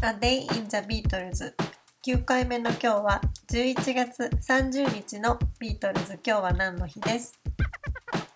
[0.00, 1.52] A Day in the Beatles
[2.06, 6.20] 9回目の今日は11月30日のビートルズ。
[6.24, 7.34] 今日は何の日です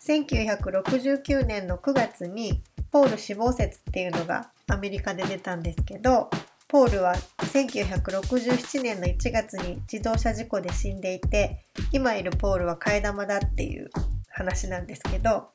[0.05, 6.29] ？1969年の9月にポール死亡説っていうのがアメリカで出たんですけど
[6.67, 13.89] ポールは1967年の1月に自動車事故で死んでいて今いるポールは替え玉だっていう
[14.31, 15.51] 話なんですけど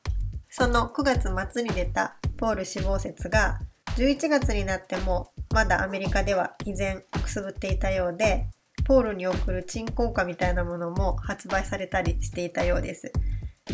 [0.48, 3.60] その9月末に出たポール死亡説が
[3.96, 8.46] 11月になってもまだアメリカでは依然くすぶっていたようで
[8.84, 13.12] ポールに送る鎮魂歌みたいなものも発売されたりしていたようです。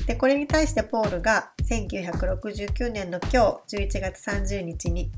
[0.06, 5.12] でこれに対してポールが1969年の今日11月30日に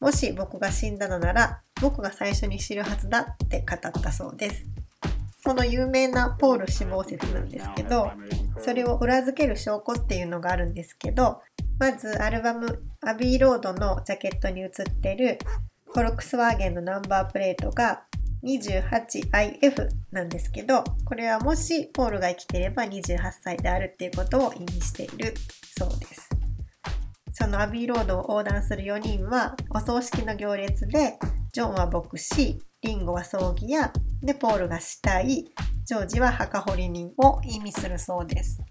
[0.00, 4.66] もし僕が死んだのなら僕が最初に知るはずだって語ったそうです。
[5.44, 8.12] この有名なポール死亡説なんですけど
[8.58, 11.40] それを裏付ける証拠っていうのがあるんですけど
[11.80, 15.38] まずアルバム「アビーロード」のジャケットに写ってる
[15.94, 18.04] フォルクスワーゲンのナンバープレートが
[18.44, 25.34] 28IF なんですけどこれはもしポールが生きていれば28歳であるっていうことを意味している
[25.78, 26.30] そうです。
[27.34, 31.18] そのアビーロードを横断する4人はお葬式の行列で
[31.52, 35.44] ジョンは牧師、リンゴは葬儀屋、でポールが死体、
[35.84, 38.62] ジョージは墓掘り人を意味するそうです。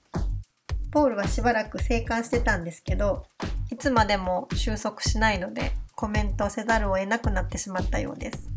[0.91, 3.23] ポールはしばらく生還してたんですけど
[3.71, 8.49] いつまでも収束しないのでコメントせざるを得なくなってしまったようです。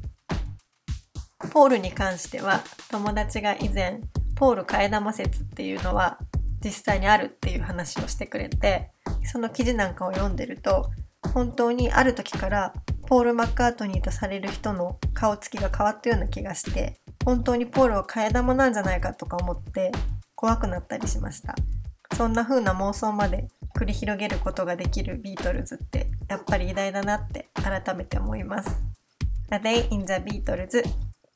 [1.50, 4.00] ポールに関しては友達が以前
[4.34, 6.18] ポール替え玉説っていうのは
[6.64, 8.90] 実際にあるっていう話をしてくれて
[9.24, 10.90] その記事なんかを読んでると
[11.32, 12.72] 本当にある時から
[13.06, 19.92] ポール・マッカートニーとされる人の顔つきが変わったような気がして本当にポールは替え玉なんじゃないかとか思って
[20.34, 21.54] 怖くなったりしました
[22.16, 28.82] そんな風な妄想まで繰り広げることができるビートルズってやっぱり偉大だなって改めて思います。
[29.50, 30.82] A Day in the Beatles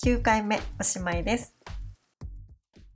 [0.03, 1.57] 9回目おしまいです。